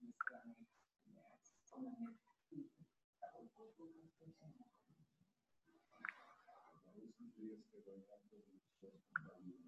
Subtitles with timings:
[0.00, 0.14] Thank
[9.66, 9.67] you.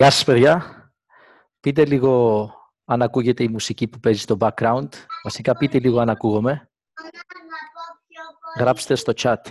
[0.00, 0.74] Γεια σας παιδιά.
[1.60, 2.52] Πείτε λίγο
[2.84, 4.88] αν ακούγεται η μουσική που παίζει στο background.
[5.22, 6.70] Βασικά πείτε λίγο αν ακούγομαι.
[8.58, 9.42] Γράψτε στο chat.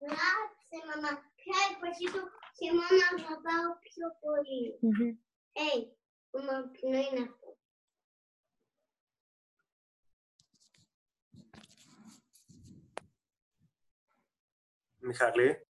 [0.00, 1.08] Γράψε, μαμά.
[1.34, 4.78] Ποια εποχή του χειμώνα αγαπάω πιο πολύ.
[5.52, 5.80] Hey,
[6.72, 7.56] ποιο είναι αυτό;
[14.98, 15.69] Μιχαλή.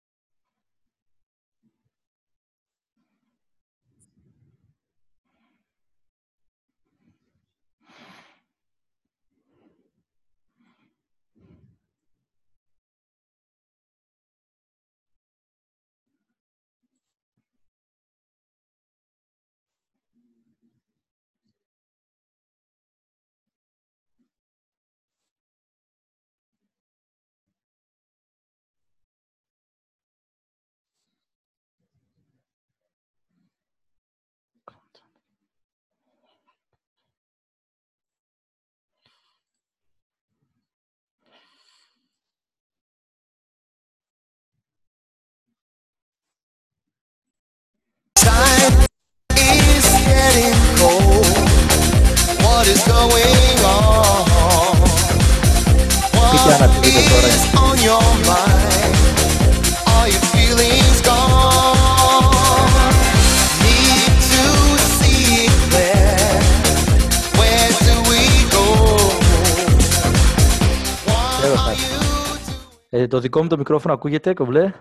[72.99, 74.71] Ε, το δικό μου το μικρόφωνο ακούγεται, κομπλέ.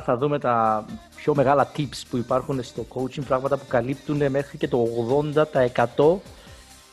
[0.00, 0.84] Ουσιαστικά θα δούμε τα
[1.16, 4.86] πιο μεγάλα tips που υπάρχουν στο coaching, πράγματα που καλύπτουν μέχρι και το
[5.96, 6.20] 80%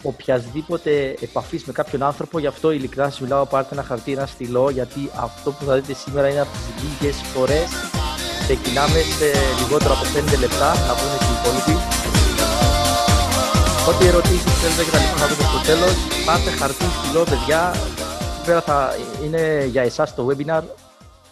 [0.03, 2.39] οποιασδήποτε επαφής με κάποιον άνθρωπο.
[2.39, 5.93] Γι' αυτό ειλικρινά σας μιλάω, πάρτε ένα χαρτί, ένα στυλό, γιατί αυτό που θα δείτε
[5.93, 7.67] σήμερα είναι από τις λίγες φορές.
[8.43, 9.27] Ξεκινάμε σε
[9.59, 11.75] λιγότερο από 5 λεπτά, θα βγουν και οι υπόλοιποι.
[13.89, 15.93] Ό,τι ερωτήσεις θέλετε και τα λοιπά θα δούμε στο τέλος.
[16.25, 17.61] Πάρτε χαρτί, στυλό, παιδιά.
[18.41, 18.77] Σήμερα θα
[19.23, 20.63] είναι για εσάς το webinar.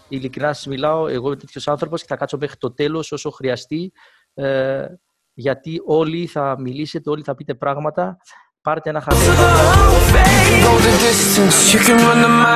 [0.07, 3.92] Ειλικρινά σας μιλάω, εγώ είμαι τέτοιος άνθρωπος και θα κάτσω μέχρι το τέλος όσο χρειαστεί.
[4.34, 4.86] Ε,
[5.34, 8.18] γιατί όλοι θα μιλήσετε, όλοι θα πείτε πράγματα
[8.62, 9.25] πάρτε ένα χαρτί.
[10.66, 12.56] Go the distance, you can run the mile.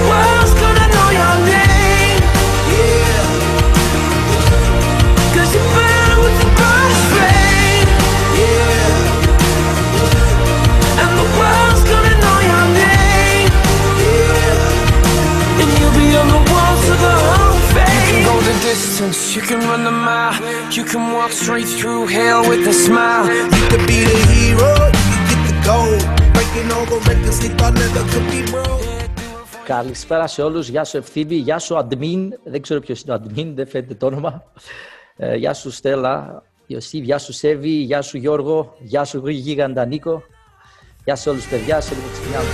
[29.81, 30.67] Καλησπέρα σε όλους.
[30.67, 32.27] Γεια σου Ευθύμη, γεια σου Admin.
[32.43, 34.43] Δεν ξέρω ποιος είναι ο Admin, δεν φαίνεται το όνομα.
[35.15, 40.23] Ε, γεια σου Στέλλα, Ιωσήφ, γεια σου Σέβη, γεια σου Γιώργο, γεια σου Γίγαντα Νίκο.
[41.03, 42.49] Γεια σε όλους παιδιά, σε λίγο ξεκινάμε.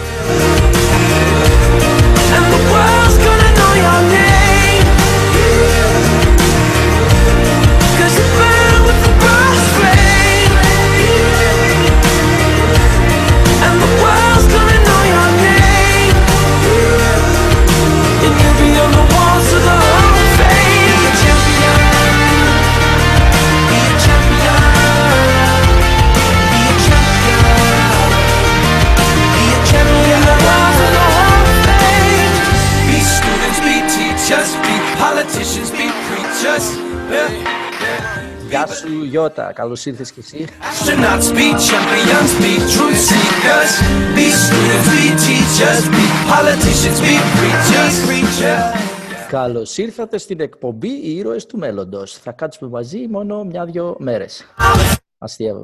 [39.08, 39.52] του Γιώτα.
[39.56, 40.46] Καλώς ήρθες κι εσύ.
[49.30, 52.14] Καλώς ήρθατε στην εκπομπή Οι ήρωες του μέλλοντος.
[52.24, 54.46] Θα κάτσουμε μαζί μόνο μια-δυο μέρες.
[55.18, 55.64] Αστείευα.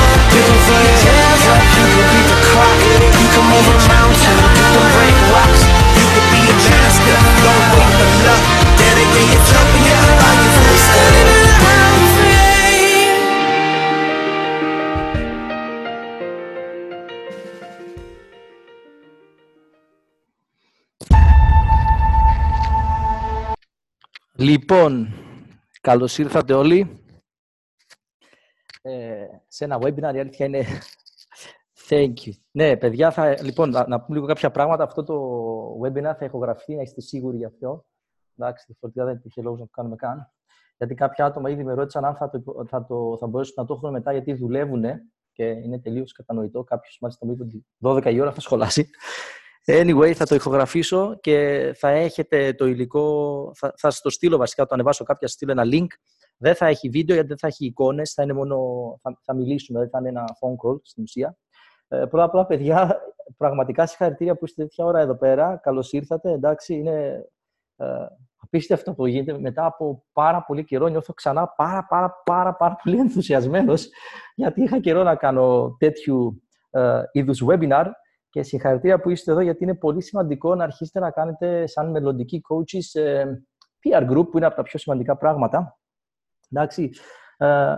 [24.41, 25.13] Λοιπόν,
[25.81, 27.03] καλώς ήρθατε όλοι.
[28.81, 30.65] Ε, σε ένα webinar η αλήθεια είναι
[31.89, 32.31] thank you.
[32.51, 34.83] Ναι, παιδιά, θα, λοιπόν, να, να πούμε λίγο κάποια πράγματα.
[34.83, 35.15] Αυτό το
[35.83, 37.85] webinar θα ηχογραφεί, να είστε σίγουροι γι' αυτό.
[38.37, 40.31] Εντάξει, διαφορετικά δεν υπήρχε λόγος να το κάνουμε καν.
[40.77, 43.65] Γιατί κάποια άτομα ήδη με ρώτησαν αν θα, το, υπο- θα, το, θα μπορέσουν να
[43.65, 44.83] το έχουν μετά, γιατί δουλεύουν
[45.31, 46.63] και είναι τελείως κατανοητό.
[46.63, 48.89] Κάποιος μάλιστα μου είπε ότι 12 η ώρα θα σχολάσει.
[49.65, 54.65] Anyway, θα το ηχογραφήσω και θα έχετε το υλικό, θα, θα σας το στείλω βασικά,
[54.65, 55.87] το ανεβάσω κάποια, σας στείλω ένα link.
[56.37, 58.57] Δεν θα έχει βίντεο γιατί δεν θα έχει εικόνες, θα, είναι μόνο,
[59.01, 61.37] θα, θα μιλήσουμε, δηλαδή θα είναι ένα phone call στην ουσία.
[61.87, 63.01] Ε, πρώτα απ' όλα, παιδιά,
[63.37, 65.59] πραγματικά συγχαρητήρια που είστε τέτοια ώρα εδώ πέρα.
[65.63, 67.25] Καλώς ήρθατε, εντάξει, είναι
[67.75, 67.85] ε,
[68.35, 70.87] απίστευτο που γίνεται μετά από πάρα πολύ καιρό.
[70.87, 73.89] Νιώθω ξανά πάρα, πάρα, πάρα, πάρα πολύ ενθουσιασμένος
[74.35, 77.85] γιατί είχα καιρό να κάνω τέτοιου ε, είδους webinar
[78.31, 82.41] και συγχαρητήρια που είστε εδώ γιατί είναι πολύ σημαντικό να αρχίσετε να κάνετε σαν μελλοντικοί
[82.49, 83.25] coaches ε,
[83.83, 85.79] PR group που είναι από τα πιο σημαντικά πράγματα.
[86.49, 86.89] Εντάξει,
[87.37, 87.75] ε,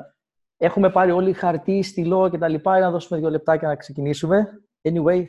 [0.57, 2.79] έχουμε πάρει όλοι χαρτί, στυλό και τα λοιπά.
[2.79, 4.47] Να δώσουμε δύο λεπτάκια να ξεκινήσουμε.
[4.81, 5.25] Anyway,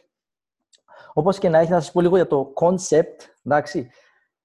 [1.12, 3.16] όπως και να έχει, να σας πω λίγο για το concept.
[3.45, 3.90] Εντάξει,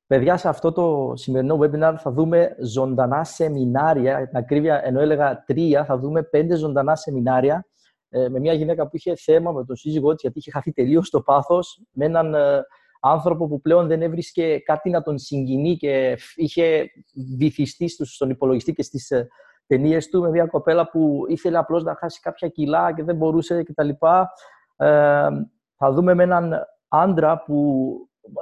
[0.07, 4.17] παιδιά, σε αυτό το σημερινό webinar θα δούμε ζωντανά σεμινάρια.
[4.17, 7.69] Για την ακρίβεια, ενώ έλεγα τρία, θα δούμε πέντε ζωντανά σεμινάρια ε,
[8.09, 11.21] με μια γυναίκα που είχε θέμα με τον σύζυγό της, γιατί είχε χαθεί τελείως το
[11.21, 12.61] πάθος, με έναν ε,
[13.01, 16.91] άνθρωπο που πλέον δεν έβρισκε κάτι να τον συγκινεί και είχε
[17.37, 19.27] βυθιστεί στον υπολογιστή και στις ε,
[19.67, 23.63] ταινίες του, με μια κοπέλα που ήθελε απλώς να χάσει κάποια κιλά και δεν μπορούσε
[23.63, 23.89] κτλ.
[23.89, 23.95] Ε,
[25.75, 26.55] θα δούμε με έναν
[26.87, 27.93] άντρα που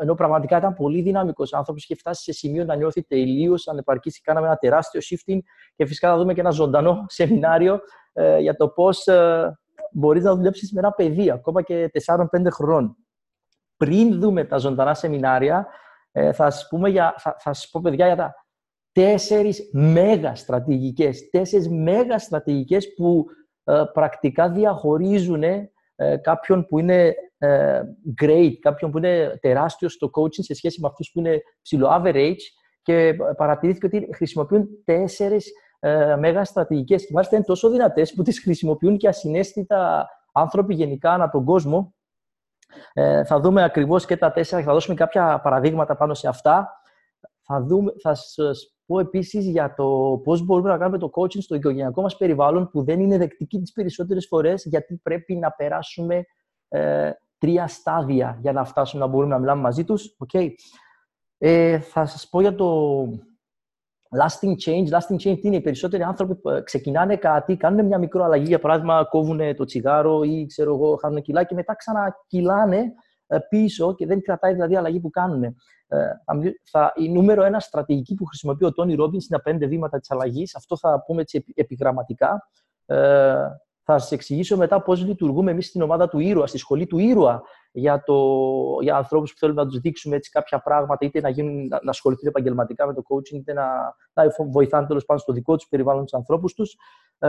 [0.02, 4.22] ενώ πραγματικά ήταν πολύ δυναμικός άνθρωπος, είχε φτάσει σε σημείο να νιώθει τελείως ανεπαρκής.
[4.22, 5.40] Κάναμε ένα τεράστιο shifting
[5.76, 7.80] και φυσικά θα δούμε και ένα ζωντανό σεμινάριο
[8.18, 9.60] ε, για το πώς ε,
[9.92, 12.98] μπορείς να δουλέψεις με ένα παιδί, ακόμα και 4-5 χρόνων.
[13.78, 15.68] Πριν δούμε τα ζωντανά σεμινάρια,
[16.12, 18.34] ε, θα σας πούμε για, θα, θα σας πω παιδιά για τα
[18.92, 21.30] τέσσερις μέγα στρατηγικές.
[21.30, 23.26] Τέσσερις μέγα στρατηγικές που
[23.64, 25.72] ε, πρακτικά διαχωρίζουν ε,
[26.22, 27.82] κάποιον που είναι ε,
[28.22, 32.42] great, κάποιον που είναι τεράστιος στο coaching σε σχέση με αυτούς που είναι ψηλό average
[32.82, 38.42] και παρατηρήθηκε ότι χρησιμοποιούν τέσσερις ε, μέγα στρατηγικές και μάλιστα είναι τόσο δυνατές που τις
[38.42, 41.96] χρησιμοποιούν και ασυναίσθητα άνθρωποι γενικά ανά τον κόσμο.
[42.94, 46.82] Ε, θα δούμε ακριβώς και τα τέσσερα και θα δώσουμε κάποια παραδείγματα πάνω σε αυτά.
[47.42, 51.56] Θα, δούμε, θα σας πω επίσης για το πώς μπορούμε να κάνουμε το coaching στο
[51.56, 56.26] οικογενειακό μας περιβάλλον που δεν είναι δεκτική τις περισσότερες φορές γιατί πρέπει να περάσουμε
[56.68, 60.16] ε, τρία στάδια για να φτάσουμε να μπορούμε να μιλάμε μαζί τους.
[60.28, 60.50] Okay.
[61.38, 63.00] Ε, θα σας πω για το
[64.22, 64.88] lasting change.
[64.90, 68.60] Lasting change είναι οι περισσότεροι άνθρωποι που ε, ξεκινάνε κάτι, κάνουν μια μικρό αλλαγή, για
[68.60, 72.94] παράδειγμα κόβουν το τσιγάρο ή ξέρω εγώ, χάνουν κιλά και μετά ξανακυλάνε
[73.28, 75.44] ε, πίσω και δεν κρατάει δηλαδή η αλλαγή που κάνουν.
[75.44, 75.56] Ε,
[76.64, 80.12] θα, η νούμερο ένα στρατηγική που χρησιμοποιεί ο Τόνι Ρόμπιν είναι τα πέντε βήματα της
[80.12, 80.56] αλλαγής.
[80.56, 82.50] Αυτό θα πούμε έτσι επιγραμματικά.
[82.86, 83.36] Ε,
[83.90, 87.42] θα σας εξηγήσω μετά πώς λειτουργούμε εμείς στην ομάδα του ήρωα, στη σχολή του ήρωα,
[87.72, 88.16] για, το,
[88.82, 92.28] για ανθρώπους που θέλουμε να τους δείξουμε έτσι κάποια πράγματα, είτε να, γίνουν, να ασχοληθούν
[92.28, 93.66] επαγγελματικά με το coaching, είτε να,
[94.14, 96.78] να βοηθάνε τέλος πάντων στο δικό τους περιβάλλον τους ανθρώπους τους.
[97.20, 97.28] Ε,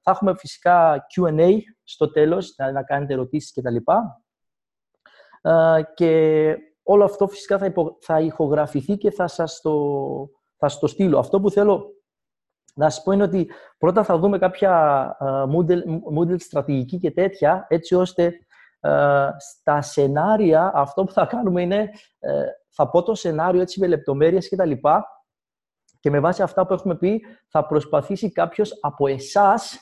[0.00, 3.76] θα έχουμε φυσικά QA στο τέλος, να, να κάνετε ερωτήσεις κτλ.
[5.42, 9.72] Ε, και όλο αυτό φυσικά θα, υπο, θα ηχογραφηθεί και θα σας το,
[10.56, 11.18] θα σας το στείλω.
[11.18, 11.95] Αυτό που θέλω
[12.78, 15.82] να σας πω είναι ότι πρώτα θα δούμε κάποια uh, Moodle,
[16.18, 18.32] Moodle στρατηγική και τέτοια, έτσι ώστε
[18.80, 23.86] uh, στα σενάρια αυτό που θα κάνουμε είναι, uh, θα πω το σενάριο έτσι με
[23.86, 25.06] λεπτομέρειες και τα λοιπά
[26.00, 29.80] και με βάση αυτά που έχουμε πει θα προσπαθήσει κάποιος από εσάς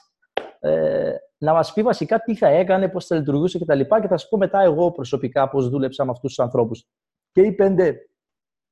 [1.39, 4.17] να μας πει βασικά τι θα έκανε, πώς θα λειτουργούσε και τα λοιπά και θα
[4.17, 6.87] σας πω μετά εγώ προσωπικά πώς δούλεψα με αυτούς τους ανθρώπους.
[7.33, 7.97] Και οι πέντε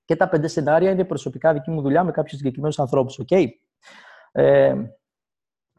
[0.04, 3.20] και τα πέντε σενάρια είναι προσωπικά δική μου δουλειά με κάποιους συγκεκριμένους ανθρώπους.
[3.26, 3.46] Okay?
[4.32, 4.74] Ε,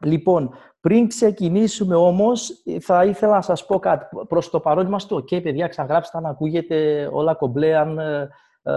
[0.04, 4.06] λοιπόν, πριν ξεκινήσουμε όμως, θα ήθελα να σας πω κάτι.
[4.28, 8.28] Προς το παρόν είμαστε ok, παιδιά, ξαναγράψτε αν ακούγεται όλα κομπλέ, αν ε,
[8.62, 8.72] ε,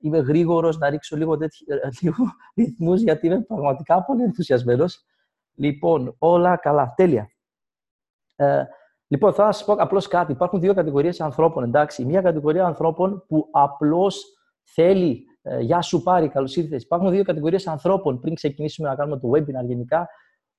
[0.00, 2.24] είμαι γρήγορος, να ρίξω λίγο, τέτοι, ε, λίγο
[2.56, 5.04] ρυθμούς, γιατί είμαι πραγματικά πολύ ενθουσιασμένος.
[5.54, 7.30] Λοιπόν, όλα καλά, τέλεια.
[8.36, 8.64] Ε,
[9.06, 10.32] λοιπόν, θα σας πω απλώς κάτι.
[10.32, 12.04] Υπάρχουν δύο κατηγορίες ανθρώπων, εντάξει.
[12.04, 14.24] Μία κατηγορία ανθρώπων που απλώς
[14.62, 15.29] θέλει ε,
[15.60, 16.82] γεια σου πάρει, καλώς ήρθες.
[16.82, 20.08] Υπάρχουν δύο κατηγορίες ανθρώπων πριν ξεκινήσουμε να κάνουμε το webinar γενικά,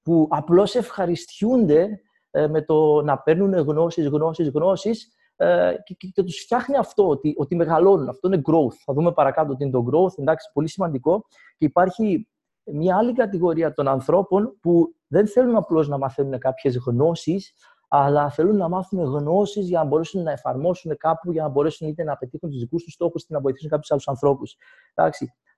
[0.02, 6.24] που απλώς ευχαριστιούνται ε, με το να παίρνουν γνώσεις, γνώσεις, γνώσεις ε, και, και, και
[6.24, 8.10] τους φτιάχνει αυτό, ότι, ότι μεγαλώνουν.
[8.10, 8.76] Αυτό είναι growth.
[8.86, 11.26] Θα δούμε παρακάτω τι είναι το growth, εντάξει, πολύ σημαντικό.
[11.58, 12.28] Και υπάρχει
[12.64, 17.54] μια άλλη κατηγορία των ανθρώπων που δεν θέλουν απλώς να μαθαίνουν κάποιες γνώσεις,
[17.94, 22.04] αλλά θέλουν να μάθουν γνώσεις για να μπορέσουν να εφαρμόσουν κάπου, για να μπορέσουν είτε
[22.04, 24.56] να πετύχουν τους δικούς τους στόχους, είτε να βοηθήσουν κάποιους άλλους ανθρώπους.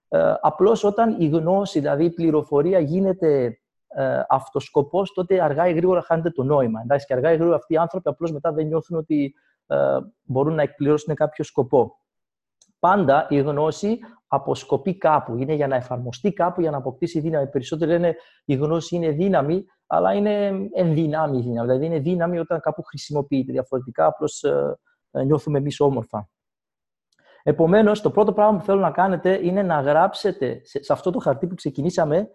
[0.07, 6.01] Ε, Απλώς όταν η γνώση, δηλαδή η πληροφορία, γίνεται ε, αυτοσκοπός, τότε αργά ή γρήγορα
[6.01, 6.81] χάνεται το νόημα.
[6.83, 9.33] Εντάξει, και αργά ή γρήγορα αυτοί οι άνθρωποι απλώς μετά δεν νιώθουν ότι
[9.67, 11.97] ε, μπορούν να εκπληρώσουν κάποιο σκοπό.
[12.79, 15.37] Πάντα η γνώση αποσκοπεί κάπου.
[15.37, 17.47] Είναι για να εφαρμοστεί κάπου, για να αποκτήσει δύναμη.
[17.47, 21.67] Περισσότερο λένε η γνώση είναι δύναμη, αλλά είναι ενδυνάμει δύναμη.
[21.67, 23.51] Δηλαδή είναι δύναμη όταν κάπου χρησιμοποιείται.
[23.51, 24.77] Διαφορετικά απλώς ε,
[25.11, 26.29] ε, νιώθουμε εμείς όμορφα.
[27.43, 31.47] Επομένως, το πρώτο πράγμα που θέλω να κάνετε είναι να γράψετε σε, αυτό το χαρτί
[31.47, 32.29] που ξεκινήσαμε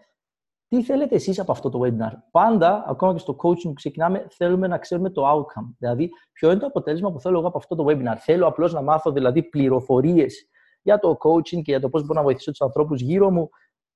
[0.68, 2.12] τι θέλετε εσείς από αυτό το webinar.
[2.30, 5.74] Πάντα, ακόμα και στο coaching που ξεκινάμε, θέλουμε να ξέρουμε το outcome.
[5.78, 8.16] Δηλαδή, ποιο είναι το αποτέλεσμα που θέλω εγώ από αυτό το webinar.
[8.18, 10.48] Θέλω απλώς να μάθω δηλαδή πληροφορίες
[10.82, 13.48] για το coaching και για το πώς μπορώ να βοηθήσω τους ανθρώπους γύρω μου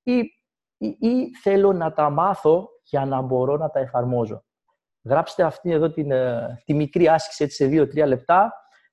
[0.03, 0.19] ή,
[0.77, 4.45] ή, ή θέλω να τα μάθω για να μπορώ να τα εφαρμόζω.
[5.05, 8.53] Γράψτε αυτή εδώ την, ε, τη μικρή άσκηση έτσι, σε δύο-τρία λεπτά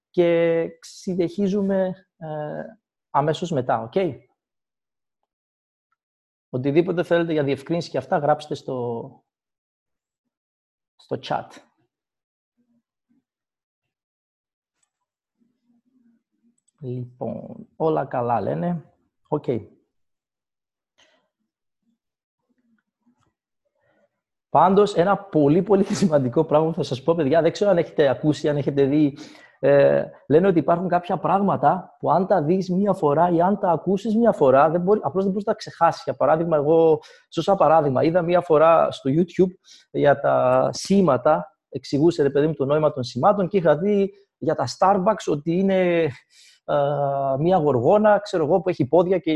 [0.10, 2.64] και συνεχίζουμε ε,
[3.10, 3.94] αμέσως μετά, οκ;
[6.50, 9.10] Οτιδήποτε θέλετε για διευκρίνηση και αυτά, γράψτε στο,
[10.96, 11.48] στο chat.
[16.82, 18.94] Λοιπόν, όλα καλά λένε.
[19.28, 19.46] Οκ.
[24.50, 28.08] Πάντως, ένα πολύ πολύ σημαντικό πράγμα που θα σας πω, παιδιά, δεν ξέρω αν έχετε
[28.08, 29.18] ακούσει, αν έχετε δει,
[29.60, 33.72] ε, λένε ότι υπάρχουν κάποια πράγματα που αν τα δεις μία φορά ή αν τα
[33.72, 36.02] ακούσεις μία φορά, δεν μπορεί, απλώς δεν μπορείς να τα ξεχάσεις.
[36.04, 39.52] Για παράδειγμα, εγώ, σωστά παράδειγμα, είδα μία φορά στο YouTube
[39.92, 44.56] για τα σήματα, εξηγούσε, ρε παιδί μου, το νόημα των σημάτων και είχα δει για
[44.56, 46.02] τα Starbucks ότι είναι
[46.66, 46.76] ε,
[47.40, 49.32] μία γοργόνα, ξέρω εγώ, που έχει πόδια και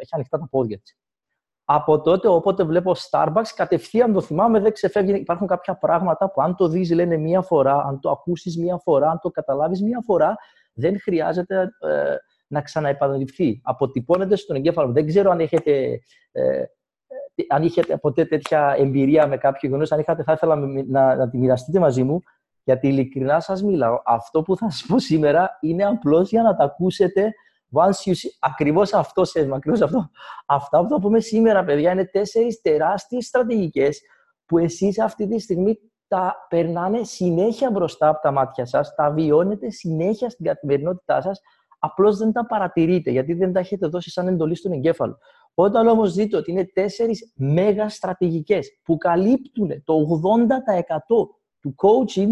[0.00, 0.98] έχει ανοιχτά τα πόδια της.
[1.72, 5.14] Από τότε, όποτε βλέπω Starbucks, κατευθείαν το θυμάμαι, δεν ξεφεύγει.
[5.14, 9.10] Υπάρχουν κάποια πράγματα που αν το δεις, λένε μία φορά, αν το ακούσεις μία φορά,
[9.10, 10.36] αν το καταλάβεις μία φορά,
[10.72, 12.14] δεν χρειάζεται ε,
[12.46, 13.60] να ξαναεπαναληφθεί.
[13.64, 14.92] Αποτυπώνεται στον εγκέφαλο.
[14.92, 16.00] Δεν ξέρω αν έχετε,
[16.32, 16.62] ε,
[17.48, 19.92] αν είχατε ποτέ τέτοια εμπειρία με κάποιο γεγονός.
[19.92, 20.56] Αν είχατε, θα ήθελα
[20.86, 22.20] να, να τη μοιραστείτε μαζί μου.
[22.64, 24.00] Γιατί ειλικρινά σας μιλάω.
[24.04, 27.32] Αυτό που θα σας πω σήμερα είναι απλώς για να τα ακούσετε
[27.72, 30.10] Once you see, ακριβώς αυτό σέσμα, ακριβώς αυτό.
[30.46, 34.00] Αυτά που θα πούμε σήμερα, παιδιά, είναι τέσσερις τεράστιες στρατηγικές
[34.46, 35.78] που εσείς αυτή τη στιγμή
[36.08, 41.40] τα περνάνε συνέχεια μπροστά από τα μάτια σας, τα βιώνετε συνέχεια στην καθημερινότητά σας,
[41.78, 45.18] απλώς δεν τα παρατηρείτε, γιατί δεν τα έχετε δώσει σαν εντολή στον εγκέφαλο.
[45.54, 51.28] Όταν όμως δείτε ότι είναι τέσσερις μέγα στρατηγικές που καλύπτουν το 80%
[51.60, 52.30] του coaching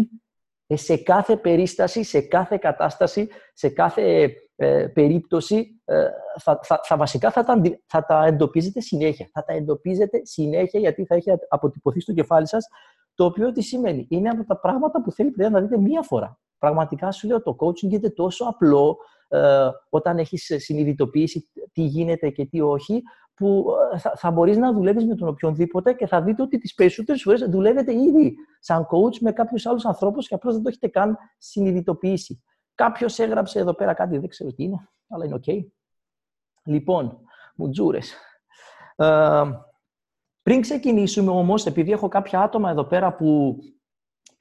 [0.75, 6.05] σε κάθε περίσταση, σε κάθε κατάσταση, σε κάθε ε, περίπτωση, ε,
[6.39, 9.29] θα, θα, θα, βασικά θα τα, θα τα εντοπίζετε συνέχεια.
[9.33, 12.67] Θα τα εντοπίζετε συνέχεια γιατί θα έχει αποτυπωθεί στο κεφάλι σας,
[13.13, 16.39] το οποίο τι σημαίνει; Είναι από τα πράγματα που θέλει να δείτε μία φορά.
[16.57, 22.45] Πραγματικά σου λέω, το coaching γίνεται τόσο απλό ε, όταν έχεις συνειδητοποιήσει τι γίνεται και
[22.45, 23.01] τι όχι,
[23.39, 26.73] που ε, θα, θα μπορείς να δουλεύεις με τον οποιονδήποτε και θα δείτε ότι τις
[26.73, 30.87] περισσότερες φορές δουλεύετε ήδη σαν coach με κάποιους άλλους ανθρώπους και απλώς δεν το έχετε
[30.87, 32.43] καν συνειδητοποιήσει.
[32.75, 35.43] Κάποιος έγραψε εδώ πέρα κάτι, δεν ξέρω τι είναι, αλλά είναι οκ.
[36.63, 37.19] Λοιπόν,
[37.55, 38.13] μουτζούρες.
[38.95, 39.41] Ε,
[40.41, 43.57] πριν ξεκινήσουμε όμως, επειδή έχω κάποια άτομα εδώ πέρα που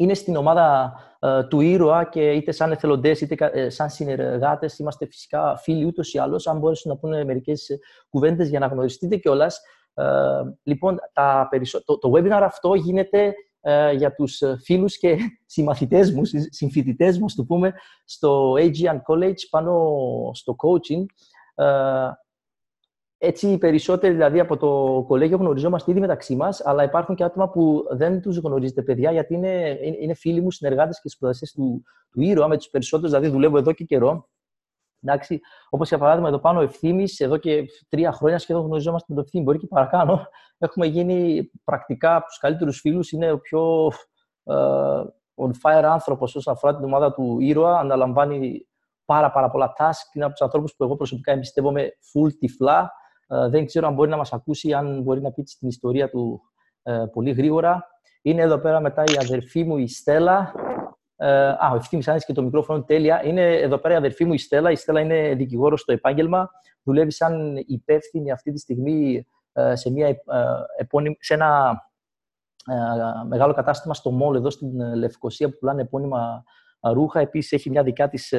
[0.01, 5.07] είναι στην ομάδα ε, του ήρωα και είτε σαν εθελοντές είτε ε, σαν συνεργάτες, είμαστε
[5.07, 9.61] φυσικά φίλοι ούτως ή άλλως, αν μπορέσουν να πούνε μερικές κουβέντες για να γνωριστείτε κιόλας.
[9.95, 10.05] Ε,
[10.63, 11.49] λοιπόν, τα
[11.85, 17.27] το, το webinar αυτό γίνεται ε, για τους ε, φίλους και συμμαθητές μου, συμφοιτητές μου,
[17.37, 17.73] το πούμε,
[18.05, 19.91] στο Aegean College πάνω
[20.35, 21.05] στο coaching.
[23.19, 27.25] Ε, έτσι, οι περισσότεροι δηλαδή από το κολέγιο γνωριζόμαστε ήδη μεταξύ μας, αλλά υπάρχουν και
[27.25, 31.83] άτομα που δεν τους γνωρίζετε, παιδιά, γιατί είναι, είναι φίλοι μου, συνεργάτες και σπουδαστές του,
[32.11, 32.49] του ήρωα.
[32.49, 34.29] Με τους περισσότερους δηλαδή δουλεύω εδώ και καιρό.
[35.03, 39.15] Εντάξει, όπως για παράδειγμα εδώ πάνω ο Ευθύνη, εδώ και τρία χρόνια σχεδόν γνωριζόμαστε με
[39.15, 40.27] τον Ευθύνη, μπορεί και παρακάνω.
[40.59, 43.13] Έχουμε γίνει πρακτικά από τους καλύτερους φίλους.
[43.13, 43.87] Είναι ο πιο
[44.45, 45.03] uh,
[45.35, 47.79] on fire άνθρωπος όσον αφορά την ομάδα του ήρωα.
[47.79, 48.69] Αναλαμβάνει
[49.05, 50.15] πάρα, πάρα πολλά tasks.
[50.15, 52.93] Είναι από τους ανθρώπους που εγώ προσωπικά εμπιστεύομαι full τυφλά.
[53.29, 56.41] Uh, δεν ξέρω αν μπορεί να μας ακούσει, αν μπορεί να πει την ιστορία του
[56.83, 57.87] uh, πολύ γρήγορα.
[58.23, 60.53] Είναι εδώ πέρα μετά η αδερφή μου η Στέλλα,
[61.21, 63.25] ε, α, ο ευθύνη άνοιξε και το μικρόφωνο τέλεια.
[63.25, 64.71] Είναι εδώ πέρα η αδερφή μου η Στέλλα.
[64.71, 66.51] Η Στέλλα είναι δικηγόρος στο επάγγελμα.
[66.83, 70.17] Δουλεύει σαν υπεύθυνη αυτή τη στιγμή ε, σε, μια, ε,
[70.77, 71.83] επώνυμη, σε ένα
[73.29, 76.45] μεγάλο κατάστημα στο Μόλ εδώ στην Λευκοσία που πουλάνε επώνυμα
[76.81, 77.21] ρούχα.
[77.21, 78.35] Επίσης έχει μια δικά της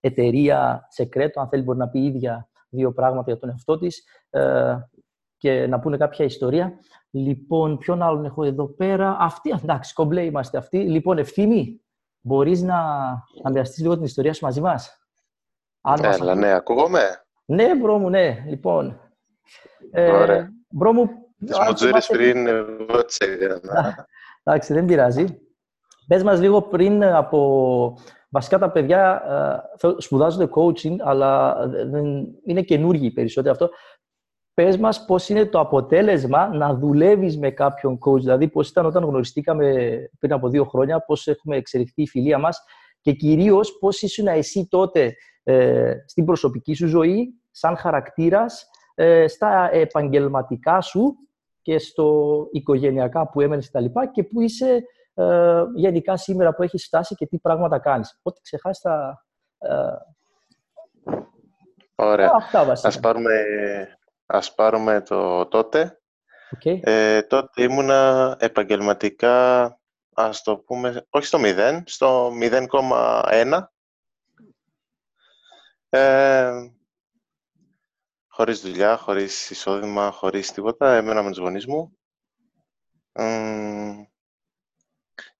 [0.00, 1.40] εταιρεία σεκρέτο.
[1.40, 4.04] Αν θέλει, μπορεί να πει ίδια δύο πράγματα για τον εαυτό της
[5.36, 6.72] και να πούνε κάποια ιστορία.
[7.10, 10.78] Λοιπόν, ποιον άλλον έχω εδώ πέρα; Αυτή, εντάξει, κομπλέ είμαστε αυτοί.
[10.78, 11.82] Λοιπόν, ευθύνη,
[12.20, 13.08] Μπορείς να,
[13.42, 14.98] να μοιραστείς λίγο την ιστορία σου μαζί μας;
[15.80, 16.36] Αν Έλα, μας...
[16.36, 18.44] ναι, ακούγομαι; Ναι, bro μου, ναι.
[18.48, 19.00] Λοιπόν,
[19.90, 20.52] ε, Ωραία.
[20.68, 21.10] bro μου...
[21.46, 23.18] Τις μουτζούρες πριν εγώ τις
[24.42, 25.24] Εντάξει, δεν πειράζει.
[26.06, 27.98] Πες μας λίγο πριν από...
[28.28, 29.22] Βασικά τα παιδιά
[29.80, 33.70] ε, σπουδάζουν το coaching, αλλά δεν, είναι καινούργιοι περισσότερο αυτό.
[34.54, 39.04] Πες μας πώς είναι το αποτέλεσμα να δουλεύεις με κάποιον coach, δηλαδή πώς ήταν όταν
[39.04, 42.62] γνωριστήκαμε πριν από δύο χρόνια, πώς έχουμε εξελιχθεί η φιλία μας
[43.00, 49.70] και κυρίως πώς ήσουν εσύ τότε ε, στην προσωπική σου ζωή, σαν χαρακτήρας, ε, στα
[49.72, 51.14] επαγγελματικά σου
[51.62, 54.82] και στο οικογενειακά που έμενες τα λοιπά και που είσαι
[55.18, 58.18] ε, γενικά σήμερα που έχεις φτάσει και τι πράγματα κάνεις.
[58.22, 59.24] Ό,τι ξεχάσεις θα,
[61.94, 62.30] Ωραία.
[62.34, 62.88] Αυτά βασικά.
[62.88, 63.32] Ας πάρουμε,
[64.26, 66.00] ας πάρουμε το τότε.
[66.50, 66.64] Οκ.
[66.64, 69.66] Ε, τότε ήμουνα επαγγελματικά,
[70.14, 73.62] ας το πούμε, όχι στο 0, στο 0,1.
[75.88, 76.52] Ε,
[78.28, 80.96] χωρίς δουλειά, χωρίς εισόδημα, χωρίς τίποτα.
[80.96, 81.98] Έμενα με τους γονείς μου.
[83.12, 84.04] Μμμ,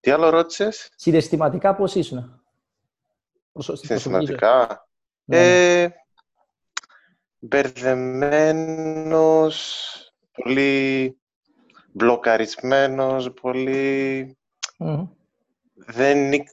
[0.00, 2.42] τι άλλο ρώτησες; Συναισθηματικά πώς ήσουν;
[3.52, 4.36] Προσω- στην προσωπική ζωή.
[4.36, 4.88] Συναισθηματικά.
[5.24, 5.82] Ναι, ναι.
[5.82, 5.92] Ε,
[7.38, 9.92] μπερδεμένος,
[10.32, 11.18] πολύ
[11.92, 14.36] μπλοκαρισμένος, πολύ...
[14.78, 15.06] Μμμ.
[15.74, 16.48] Δεν, ή-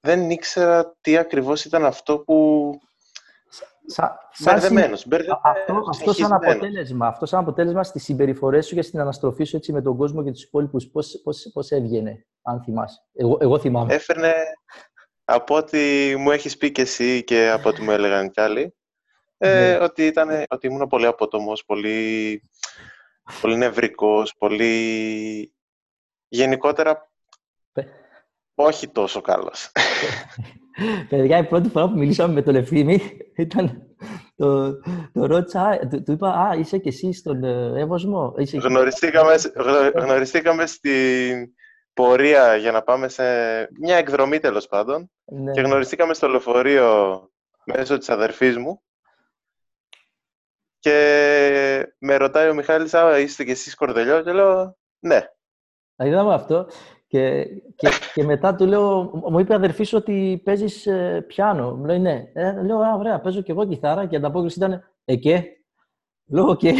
[0.00, 2.70] δεν ήξερα τι ακριβώς ήταν αυτό που...
[3.86, 6.46] Σα- σαν συ- Μπερδεμένος, Α- μπερδεμένος, Αυτό, αυτό σαν συγχυσμένος.
[6.54, 10.24] αποτέλεσμα, αυτό σαν αποτέλεσμα στις συμπεριφορές σου και στην αναστροφή σου έτσι, με τον κόσμο
[10.24, 13.00] και τους υπόλοιπους, πώς, πώς, πώς έβγαινε, αν θυμάσαι.
[13.14, 13.94] Εγώ, εγώ θυμάμαι.
[13.94, 14.32] Έφερνε,
[15.24, 18.74] από ό,τι μου έχεις πει και εσύ και από ό,τι μου έλεγαν κι άλλοι,
[19.38, 19.84] ε, Ναι.
[19.84, 22.42] ότι, ήταν, ότι ήμουν πολύ απότομος, πολύ,
[23.40, 25.54] πολύ νευρικός, πολύ...
[26.28, 27.10] Γενικότερα,
[27.72, 27.88] Πε-
[28.54, 29.72] όχι τόσο καλός.
[31.08, 33.00] Παιδιά, η πρώτη φορά που μιλήσαμε με τον Ευθύμη
[33.36, 33.86] ήταν.
[34.36, 34.72] Το,
[35.12, 38.34] το ρώτησα, α, του, του είπα, Α, είσαι και εσύ στον ε, Εύωσμο.
[38.36, 38.66] Είσαι εκεί».
[38.66, 41.52] γνωριστήκαμε, γνω- γνωριστήκαμε στην
[41.94, 43.22] πορεία για να πάμε σε
[43.80, 45.52] μια εκδρομή τέλος πάντων Ναι.
[45.52, 47.20] και γνωριστήκαμε στο λεωφορείο
[47.64, 48.82] μέσω της αδερφής μου
[50.78, 55.20] και με ρωτάει ο Μιχάλης, «Α, είστε και εσείς κορδελιός» και λέω «Ναι».
[55.96, 56.66] Θα είδαμε αυτό.
[57.12, 57.44] Και,
[57.76, 60.88] και, και μετά του λέω, μου είπε η αδερφή σου ότι παίζεις
[61.26, 61.74] πιάνο.
[61.74, 62.30] Μου λέει ναι.
[62.32, 64.06] Ε, λέω, Α, ωραία, παίζω και εγώ κιθάρα.
[64.06, 65.42] Και η ανταπόκριση ήταν, Ε, και.
[66.30, 66.62] Λέω, οκ.
[66.62, 66.72] Ε,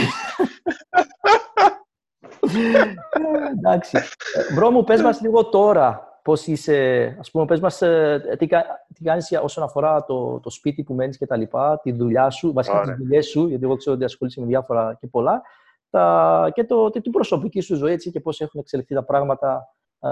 [3.58, 3.96] εντάξει.
[3.96, 8.46] Ε, Bro μου, πες μας λίγο τώρα πώς είσαι, ας πούμε, πες μας ε, τι,
[8.46, 8.64] κα-
[8.94, 12.30] τι κάνεις για- όσον αφορά το, το σπίτι που μένεις και τα λοιπά, τη δουλειά
[12.30, 12.94] σου, βασικά Ωραία.
[12.94, 15.42] τις δουλειές σου, γιατί εγώ ξέρω ότι ασχολείσαι με διάφορα και πολλά,
[15.90, 19.68] τα, και το, τη- την προσωπική σου ζωή έτσι, και πώς έχουν εξελιχθεί τα πράγματα.
[20.08, 20.10] Α,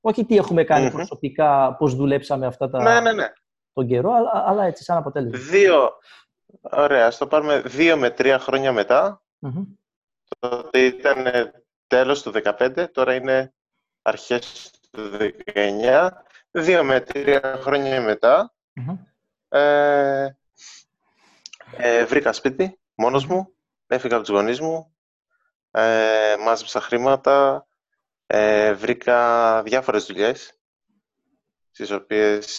[0.00, 0.92] όχι τι έχουμε κάνει Μμμ.
[0.92, 3.32] προσωπικά, πώς δουλέψαμε αυτά τα, Ναι, ναι, ναι.
[3.72, 5.38] τον καιρό, αλλά, αλλά έτσι σαν αποτέλεσμα.
[5.50, 5.90] Δύο,
[6.60, 9.22] ωραία, ας το πάρουμε δύο με τρία χρόνια μετά.
[9.38, 9.62] Μμμ.
[10.38, 11.24] Τότε ήταν
[11.86, 13.52] τέλος του 2015, τώρα είναι
[14.02, 15.10] αρχές του
[15.54, 16.08] 2019.
[16.50, 18.96] Δύο με τρία χρόνια μετά, Μμμ.
[19.48, 20.36] ε,
[21.76, 23.52] ε, βρήκα σπίτι μόνος μου,
[23.86, 24.94] έφυγα από τους γονείς μου,
[25.70, 27.66] ε, μάζεψα χρήματα,
[28.34, 30.58] ε, βρήκα διάφορες δουλειές,
[31.70, 32.56] στις οποίες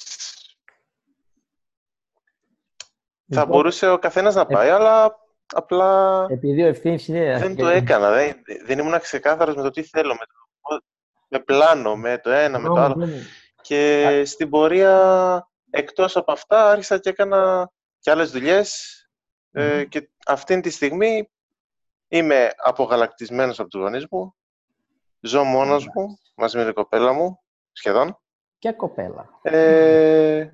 [3.28, 7.38] θα Λοιπόν, μπορούσε ο καθένας να πάει, αλλά απλά Επειδή ο ευθύνης είναι.
[7.40, 8.12] δεν το έκανα.
[8.12, 10.82] Δεν, δεν ήμουν ξεκάθαρος με το τι θέλω, με, το,
[11.28, 12.96] με πλάνο, με το ένα, με το Bro μου, άλλο.
[12.96, 13.22] bro μου.
[13.62, 18.98] Και στην πορεία, εκτός από αυτά, άρχισα και έκανα και άλλες δουλειές.
[19.52, 19.88] Ε, Μμμ.
[19.88, 21.30] και αυτήν τη στιγμή
[22.08, 24.36] είμαι απογαλακτισμένος από τους γονείς μου.
[25.26, 27.40] Ζω μόνος μου, μαζί με την κοπέλα μου,
[27.72, 28.20] σχεδόν.
[28.58, 29.40] Και κοπέλα.
[29.42, 30.50] Ε,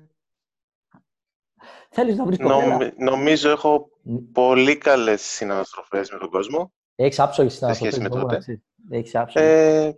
[1.90, 4.16] Θέλεις να βρεις κοπέλα; νομι- νομίζω έχω Μ.
[4.32, 6.72] πολύ καλές συναναστροφές με τον κόσμο.
[6.94, 8.44] Έχεις άψογη στην σχέση με τότε.
[8.90, 9.46] Έχεις άψογη.
[9.46, 9.92] Ε,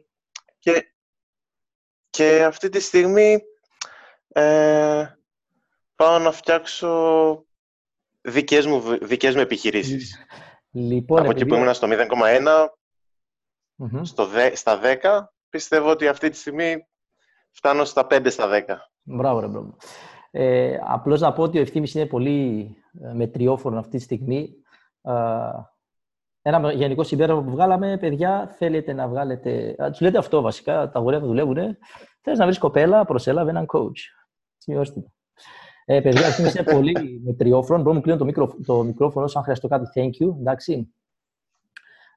[0.58, 0.92] και,
[2.10, 3.38] και αυτή τη στιγμή
[4.28, 5.06] ε,
[5.96, 7.44] πάω να φτιάξω
[8.20, 10.16] δικές μου, δικές μου επιχειρήσεις.
[10.70, 12.68] λοιπόν, Από εκεί επειδή- που ήμουν στο 0,1
[13.90, 14.02] Μμμ.
[14.02, 16.86] στο δε- στα 10, πιστεύω ότι αυτή τη στιγμή
[17.50, 18.76] φτάνω στα 5 στα 10.
[19.02, 19.76] Μπράβο, ρε bro.
[20.30, 24.54] Ε, απλώς να πω ότι ο Ευθύμης είναι πολύ ε, μετριόφρων αυτή τη στιγμή.
[25.02, 25.14] Α,
[26.42, 29.74] ένα με- γενικό συμπέρασμα που βγάλαμε, παιδιά, θέλετε να βγάλετε...
[29.82, 31.56] Α, τους λέτε αυτό βασικά, τα αγόρια που δουλεύουν.
[32.20, 33.98] Θέλεις να βρεις κοπέλα, προσέλαβε έναν coach.
[34.56, 35.12] Σημειώστε το.
[35.84, 37.78] Ε, παιδιά, ο Ευθύμης είναι πολύ μετριόφρων.
[37.78, 40.94] Bro μου, κλείνω το, μικρο, το μικρόφωνο, αν χρειαστώ κάτι, thank you, εντάξει.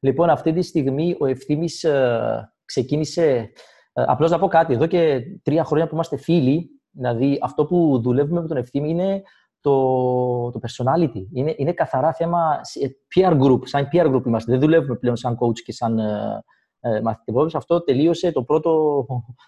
[0.06, 3.52] Λοιπόν, αυτή τη στιγμή ο Ευθύμης ε, ξεκίνησε...
[3.94, 8.00] Ε, απλώς να πω κάτι, εδώ και τρία χρόνια που είμαστε φίλοι, δηλαδή αυτό που
[8.02, 9.22] δουλεύουμε με τον Ευθύμη είναι
[9.60, 11.26] το, το personality.
[11.34, 14.52] Είναι, είναι καθαρά θέμα σε- peer group, σαν peer group είμαστε.
[14.52, 16.44] Δεν δουλεύουμε πλέον σαν coach και σαν ε,
[16.80, 17.56] ε, μαθητευόμενος.
[17.56, 19.06] Αυτό τελείωσε το πρώτο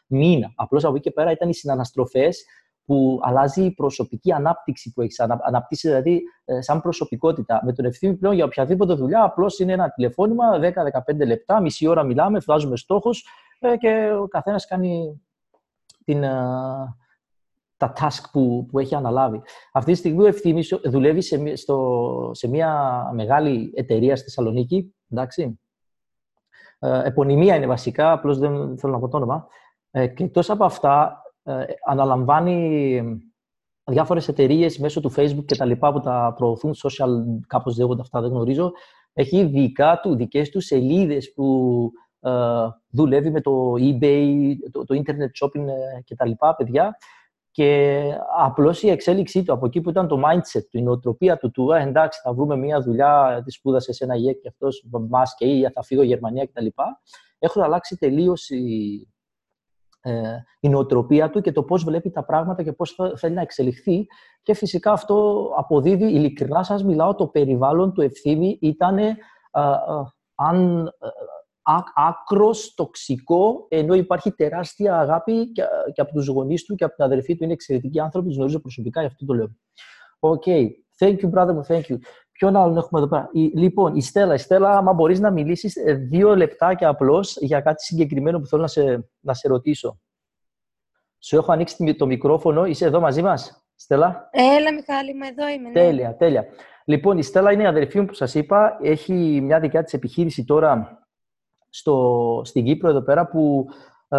[0.08, 0.52] μήνα.
[0.56, 2.46] Απλώς από εκεί και πέρα ήταν οι συναναστροφές
[2.88, 5.20] που αλλάζει η προσωπική ανάπτυξη που έχεις.
[5.20, 7.62] Ανα, αναπτύσσει δηλαδή ε, σαν προσωπικότητα.
[7.64, 10.46] Με τον ευθύνη πλέον για οποιαδήποτε δουλειά, απλώς είναι ένα τηλεφώνημα,
[11.14, 13.26] 10-15 λεπτά, μισή ώρα μιλάμε, βάζουμε στόχους
[13.60, 15.22] ε, και ο καθένας κάνει
[16.04, 16.30] την, ε,
[17.78, 19.42] τα task που, που έχει αναλάβει.
[19.74, 24.96] Αυτή τη στιγμή ο Ευθύμης δουλεύει σε, μη- στο, σε μια μεγάλη εταιρεία στη Θεσσαλονίκη,
[25.10, 25.60] εντάξει.
[26.80, 29.48] Ε, επωνυμία είναι βασικά, απλώς δεν θέλω να πω το όνομα.
[29.92, 31.27] Ε, και εκτός από αυτά, ε,
[31.86, 33.02] αναλαμβάνει
[33.84, 37.10] διάφορες εταιρείε μέσω του Facebook και τα λοιπά που τα προωθούν, social,
[37.48, 38.72] κάπως λέγονται αυτά, δεν γνωρίζω,
[39.14, 42.32] έχει δικά του, δικές του σελίδες που ε,
[42.90, 46.98] δουλεύει με το eBay, το, το internet shopping ε, και τα λοιπά, παιδιά.
[47.52, 48.02] Και
[48.38, 51.74] απλώ η εξέλιξή του από εκεί που ήταν το mindset του, η νοοτροπία του, του
[51.74, 54.68] «Α, εντάξει, θα βρούμε μια δουλειά, τη σπούδασε σε ένα ΙΕΚ και αυτό
[55.10, 56.66] μα και ή θα φύγω Γερμανία κτλ.
[57.40, 59.17] Έχουν αλλάξει τελείω η, ε,
[60.60, 64.08] η νοοτροπία του και το πώς βλέπει τα πράγματα και πώς θα- θέλει να εξελιχθεί.
[64.42, 69.16] Και φυσικά αυτό αποδίδει, ειλικρινά σας μιλάω, το περιβάλλον του Ευθύμη ήταν ε,
[70.36, 71.08] αν, ε,
[71.62, 76.96] ά- άκρως τοξικό, ενώ υπάρχει τεράστια αγάπη και, και από τους γονείς του και από
[76.96, 77.44] την αδερφή του.
[77.44, 79.48] Είναι εξαιρετικοί άνθρωποι, τους γνωρίζω προσωπικά, γι' αυτό το λέω.
[80.20, 80.44] Οκ.
[81.00, 81.98] Thank you, brother μου, thank you.
[82.38, 84.34] Ποιον άλλον έχουμε εδώ πέρα; Η- λοιπόν, η Στέλλα.
[84.34, 88.62] Η Στέλλα, άμα μπορείς να μιλήσεις ε, δύο λεπτάκια απλώς για κάτι συγκεκριμένο που θέλω
[88.62, 90.00] να σε, να σε ρωτήσω.
[91.20, 92.66] Σου έχω ανοίξει τη- το μικρόφωνο.
[92.66, 95.68] Είσαι εδώ μαζί μας, Στέλλα; Έλα, Μιχάλη, είμαι εδώ είμαι.
[95.68, 95.74] ναι.
[95.74, 96.46] Τέλεια, τέλεια.
[96.86, 98.78] Λοιπόν, η Στέλλα είναι η αδερφή μου που σας είπα.
[98.82, 101.02] Έχει μια δικιά της επιχείρηση τώρα
[101.70, 103.66] στο, στην Κύπρο εδώ πέρα που
[104.08, 104.18] ε,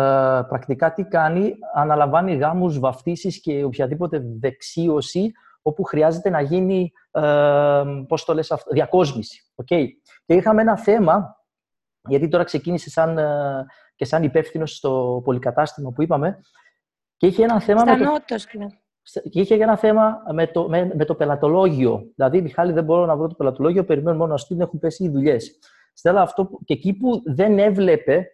[0.49, 8.25] πρακτικά τι κάνει, αναλαμβάνει γάμους, βαφτίσεις και οποιαδήποτε δεξίωση όπου χρειάζεται να γίνει, ε, πώς
[8.25, 9.53] το λες αυτό, διακόσμηση.
[9.63, 9.85] Okay.
[10.27, 11.37] Και είχαμε ένα θέμα,
[12.09, 16.41] γιατί τώρα ξεκίνησε σαν, ε, και σαν υπεύθυνος στο πολυκατάστημα που είπαμε,
[17.17, 18.67] και είχε ένα θέμα Στα με το Νότος, ναι.
[19.31, 22.11] και είχε και ένα θέμα με το, με, με το πελατολόγιο.
[22.15, 25.09] Δηλαδή, Μιχάλη, δεν μπορώ να βρω το πελατολόγιο, περιμένω μόνο να στείλουν, έχουν πέσει οι
[25.09, 25.59] δουλειές.
[25.93, 28.27] Στέλλα, αυτό που, και εκεί που δεν έβλεπε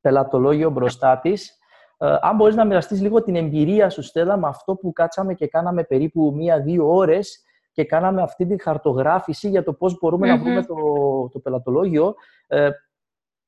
[0.00, 1.58] πελατολόγιο μπροστά της,
[2.02, 5.46] ε, αν μπορείς να μοιραστείς λίγο την εμπειρία σου, Στέλλα, με αυτό που κάτσαμε και
[5.46, 10.42] κάναμε περίπου μία-δύο ώρες και κάναμε αυτή τη χαρτογράφηση για το πώς μπορούμε να Μμμ.
[10.42, 10.74] βρούμε το,
[11.32, 12.14] το πελατολόγιο.
[12.46, 12.70] Ε,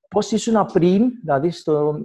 [0.09, 1.99] πώς ήσουν πριν, δηλαδή στο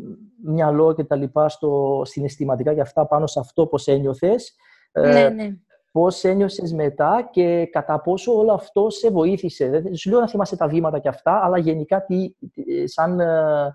[0.43, 4.55] μυαλό και τα λοιπά, στο συναισθηματικά και αυτά πάνω σε αυτό πώς ένιωθες,
[4.91, 5.49] ε, ναι, ναι.
[5.91, 9.69] πώς ένιωσες μετά και κατά πόσο όλο αυτό σε βοήθησε.
[9.69, 13.25] Δεν σου λέω να θυμάσαι τα βήματα και αυτά, αλλά γενικά τι, τι- σαν, ε,
[13.25, 13.73] ε, α,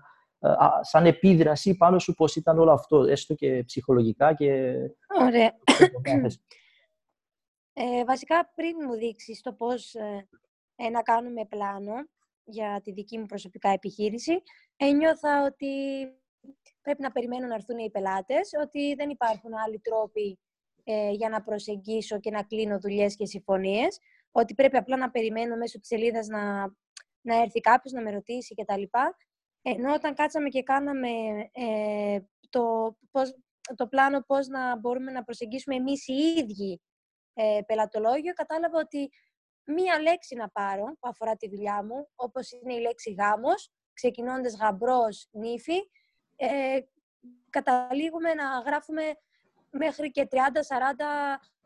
[0.81, 4.73] σαν επίδραση πάνω σου πώς ήταν όλο αυτό, έστω και ψυχολογικά και...
[5.21, 5.55] Ωραία.
[6.03, 6.27] και
[7.75, 10.27] Ε, βασικά, πριν μου δείξεις το πώς ε,
[10.75, 11.93] ε, να κάνουμε πλάνο
[12.43, 14.43] για τη δική μου προσωπικά επιχείρηση,
[14.75, 15.67] ένιωθα ότι
[16.81, 20.39] πρέπει να περιμένω να έρθουν οι πελάτες, ότι δεν υπάρχουν άλλοι τρόποι
[20.83, 23.99] ε, για να προσεγγίσω και να κλείνω δουλειές και συμφωνίες,
[24.31, 26.61] ότι πρέπει απλά να περιμένω μέσω της σελίδας να,
[27.21, 28.83] να έρθει κάποιος να με ρωτήσει κτλ.
[29.65, 31.09] Ενώ όταν κάτσαμε και κάναμε
[31.51, 33.35] ε, το, πώς,
[33.75, 36.81] το πλάνο πώς να μπορούμε να προσεγγίσουμε εμείς οι ίδιοι
[37.33, 39.11] ε, πελατολόγιο, κατάλαβα ότι
[39.65, 44.55] μία λέξη να πάρω που αφορά τη δουλειά μου, όπως είναι η λέξη γάμος, ξεκινώντας
[44.55, 45.89] γαμπρός, νύφη,
[46.35, 46.79] ε,
[47.49, 49.03] καταλήγουμε να γράφουμε
[49.69, 50.37] μέχρι και 30-40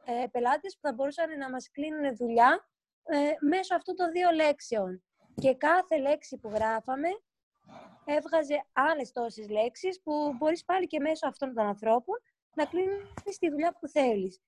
[0.05, 2.69] ε, πελάτες που θα μπορούσαν να μας κλείνουν δουλειά
[3.03, 5.03] ε, μέσω αυτών των δύο λέξεων.
[5.41, 7.07] Και κάθε λέξη που γράφαμε
[8.05, 12.15] έβγαζε άλλες τόσες λέξεις που μπορείς πάλι και μέσω αυτών των ανθρώπων
[12.53, 14.41] να κλείνεις τη δουλειά που θέλεις.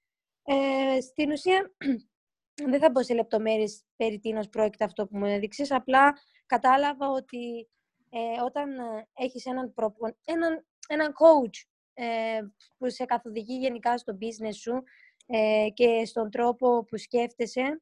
[0.43, 1.71] Ε, στην ουσία,
[2.71, 6.13] δεν θα μπω σε λεπτομέρειες περί τίνος πρόκειται αυτό που μου έδειξες, απλά
[6.45, 7.69] κατάλαβα ότι
[8.09, 12.39] ε, όταν ε, έχεις έναν, προπο- έναν, έναν coach ε,
[12.77, 14.83] που σε καθοδηγεί γενικά στο business σου
[15.25, 17.81] ε, και στον τρόπο που σκέφτεσαι,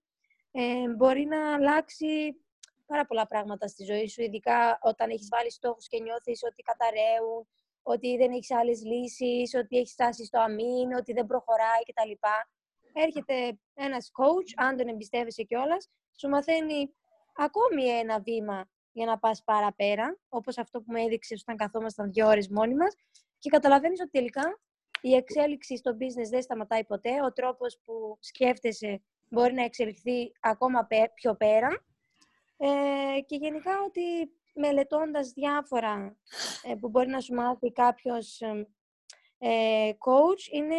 [0.51, 2.41] ε, μπορεί να αλλάξει
[2.87, 7.47] πάρα πολλά πράγματα στη ζωή σου, ειδικά όταν έχεις βάλει στόχους και νιώθεις ότι καταραίουν,
[7.81, 12.11] ότι δεν έχεις άλλες λύσεις, ότι έχεις φτάσει στο αμήν, ότι δεν προχωράει κτλ.
[12.93, 16.93] Έρχεται ένας coach, αν τον εμπιστεύεσαι κιόλας, σου μαθαίνει
[17.35, 22.27] ακόμη ένα βήμα για να πας παραπέρα, όπως αυτό που μου έδειξε όταν καθόμασταν δύο
[22.27, 22.95] ώρες μόνοι μας
[23.37, 24.59] και καταλαβαίνεις ότι τελικά
[25.01, 30.85] η εξέλιξη στο business δεν σταματάει ποτέ, ο τρόπος που σκέφτεσαι μπορεί να εξελιχθεί ακόμα
[30.85, 31.85] πέ- πιο πέρα
[32.57, 34.01] ε, και γενικά ότι
[34.53, 36.17] μελετώντας διάφορα
[36.63, 38.67] ε, που μπορεί να σου μάθει κάποιος ε,
[39.37, 40.75] ε, coach είναι,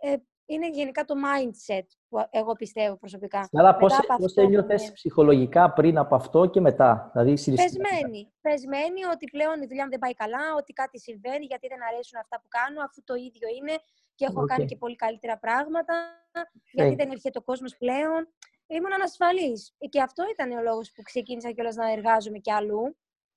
[0.00, 0.16] ε,
[0.46, 3.48] είναι γενικά το mindset που εγώ πιστεύω προσωπικά.
[3.52, 7.10] Αλλά πώς, Μετά από πώς αυτό που ένιωθες είναι- ψυχολογικά πριν από αυτό και μετά,
[7.12, 7.94] δηλαδή συναισθηματικά.
[7.94, 8.32] Πεσμένη.
[8.40, 12.18] Πεσμένη ότι πλέον η δουλειά μου δεν πάει καλά, ότι κάτι συμβαίνει, γιατί δεν αρέσουν
[12.20, 13.74] αυτά που κάνω, αφού το ίδιο είναι
[14.14, 14.46] και έχω Οκ.
[14.46, 15.94] κάνει και πολύ καλύτερα πράγματα,
[16.72, 16.94] γιατί Ε.
[16.94, 18.28] δεν έρχεται ο κόσμος πλέον.
[18.66, 19.74] Ήμουν ανασφαλής.
[19.88, 22.96] Και αυτό ήταν ο λόγος που ξεκίνησα κιόλας να εργάζομαι κι αλλού,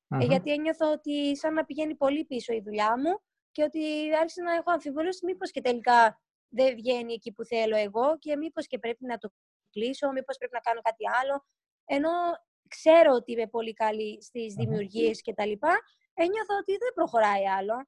[0.09, 0.19] ε, Μμμ.
[0.19, 3.19] γιατί ένιωθα ότι σαν να πηγαίνει πολύ πίσω η δουλειά μου
[3.51, 3.81] και ότι
[4.19, 8.67] άρχισα να έχω αμφιβολίες μήπως και τελικά δεν βγαίνει εκεί που θέλω εγώ και μήπως
[8.67, 9.29] και πρέπει να το
[9.71, 11.45] κλείσω, μήπως πρέπει να κάνω κάτι άλλο.
[11.85, 12.09] Ενώ
[12.67, 15.79] ξέρω ότι είμαι πολύ καλή στις δημιουργίες και τα λοιπά,
[16.13, 17.87] ένιωθα ότι δεν προχωράει άλλο.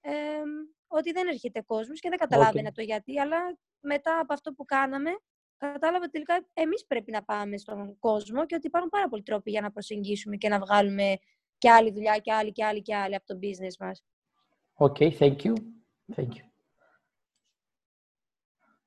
[0.00, 0.42] Ε,
[0.86, 5.10] ότι δεν έρχεται κόσμος και δεν καταλάβαινα το γιατί, αλλά μετά από αυτό που κάναμε,
[5.58, 9.50] κατάλαβα ότι τελικά εμείς πρέπει να πάμε στον κόσμο και ότι υπάρχουν πάρα πολλοί τρόποι
[9.50, 11.16] για να προσεγγίσουμε και να βγάλουμε
[11.58, 14.04] και άλλη δουλειά και άλλη και άλλη και άλλη από το business μας.
[14.72, 15.52] Οκ, thank you.
[16.14, 16.44] Thank you.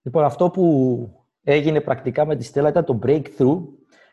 [0.02, 3.64] Λοιπόν, αυτό που έγινε πρακτικά με τη Στέλλα ήταν το breakthrough,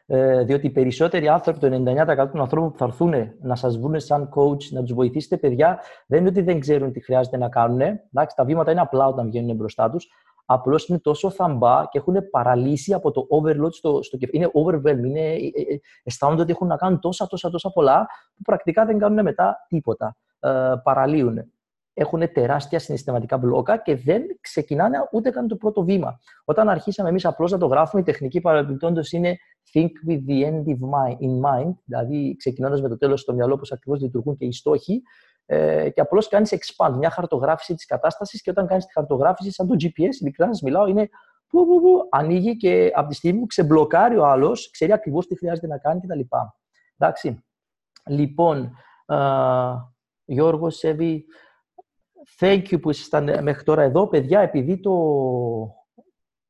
[0.06, 4.00] ε, διότι οι περισσότεροι άνθρωποι, το 99% των ανθρώπων που θα έρθουν να σας βρουν
[4.00, 7.80] σαν coach, να τους βοηθήσετε, παιδιά, δεν είναι ότι δεν ξέρουν τι χρειάζεται να κάνουν.
[7.80, 10.08] Εντάξει, τα βήματα είναι απλά όταν βγαίνουν μπροστά τους.
[10.44, 14.44] Απλώς είναι τόσο θαμπά και έχουν παραλύσει από το overload στο, στο κεφάλι.
[14.44, 15.04] Είναι overwhelming.
[15.04, 18.98] Είναι, ε, ε, αισθάνονται ότι έχουν να κάνουν τόσα, τόσα, τόσα πολλά που πρακτικά δεν
[18.98, 20.16] κάνουν μετά τίποτα.
[20.40, 21.52] Ε, παραλύουν
[21.94, 26.18] έχουν τεράστια συναισθηματικά μπλόκα και δεν ξεκινάνε ούτε καν το πρώτο βήμα.
[26.44, 29.36] Όταν αρχίσαμε εμείς απλώς να το γράφουμε, η τεχνική παρεμπιπτόντως είναι
[29.72, 30.64] think with the end
[31.20, 35.02] in mind, δηλαδή ξεκινώντας με το τέλος στο μυαλό, πώς ακριβώς λειτουργούν και οι στόχοι,
[35.46, 38.42] ε, και απλώς κάνεις expand, μια χαρτογράφηση της κατάστασης.
[38.42, 41.08] Και όταν κάνεις τη χαρτογράφηση, σαν το GPS, ειλικρινά σας μιλάω, είναι
[41.46, 45.36] που, που, που, ανοίγει και από τη στιγμή που ξεμπλοκάρει ο άλλος, ξέρει ακριβώς τι
[45.36, 46.20] χρειάζεται να κάνει κτλ.
[46.98, 47.44] Εντάξει.
[48.06, 48.72] Λοιπόν,
[49.06, 49.74] uh,
[50.24, 51.26] Γιώργο, Σέβη,
[52.40, 54.08] Thank you που ήσασταν μέχρι τώρα εδώ.
[54.08, 54.92] Παιδιά, επειδή το...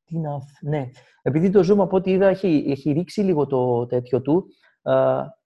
[0.04, 0.38] Τι να...
[0.60, 0.88] Ναι.
[1.22, 4.46] Επειδή το Zoom από ό,τι είδα έχει, έχει ρίξει λίγο το τέτοιο του,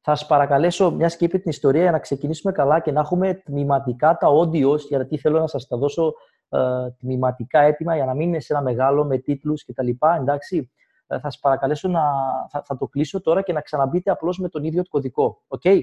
[0.00, 3.34] θα σας παρακαλέσω, μια και είπε την ιστορία, για να ξεκινήσουμε καλά και να έχουμε
[3.34, 6.12] τμηματικά τα audios, γιατί θέλω να σας τα δώσω
[6.48, 9.88] ε, τμηματικά έτοιμα για να μην είναι σε ένα μεγάλο με τίτλους κτλ.
[10.18, 10.70] Εντάξει,
[11.06, 12.02] θα σας παρακαλέσω να...
[12.50, 15.42] Θα, θα, το κλείσω τώρα και να ξαναμπείτε απλώς με τον ίδιο το κωδικό.
[15.48, 15.80] Οκ; Okay?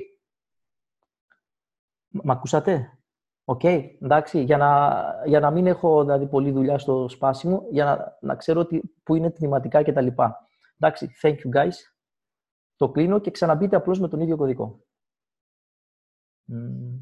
[2.08, 2.90] Μ' ακούσατε;
[3.48, 7.86] Οκ, okay, εντάξει, για να, για να μην έχω δηλαδή, πολλή δουλειά στο σπάσιμο, για
[7.86, 10.08] να, να ξέρω ότι, πού είναι τμηματικά κτλ.
[10.80, 11.95] Εντάξει, thank you guys.
[12.76, 14.86] Το κλείνω και ξαναμπείτε απλώς με τον ίδιο κωδικό.
[16.48, 17.00] Μμ.